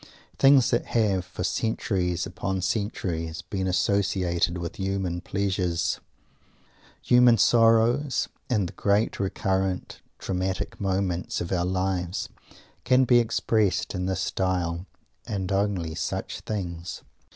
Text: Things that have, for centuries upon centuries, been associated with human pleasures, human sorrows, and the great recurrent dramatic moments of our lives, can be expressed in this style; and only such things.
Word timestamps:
Things 0.39 0.71
that 0.71 0.87
have, 0.97 1.23
for 1.23 1.43
centuries 1.43 2.25
upon 2.25 2.61
centuries, 2.63 3.43
been 3.43 3.67
associated 3.67 4.57
with 4.57 4.77
human 4.77 5.21
pleasures, 5.21 5.99
human 7.03 7.37
sorrows, 7.37 8.27
and 8.49 8.67
the 8.67 8.73
great 8.73 9.19
recurrent 9.19 10.01
dramatic 10.17 10.79
moments 10.81 11.39
of 11.39 11.51
our 11.51 11.65
lives, 11.65 12.29
can 12.83 13.05
be 13.05 13.19
expressed 13.19 13.93
in 13.93 14.07
this 14.07 14.21
style; 14.21 14.87
and 15.27 15.51
only 15.51 15.93
such 15.93 16.39
things. 16.39 17.03